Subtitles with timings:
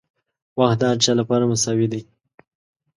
[0.59, 2.01] •وخت د هر چا لپاره مساوي دی.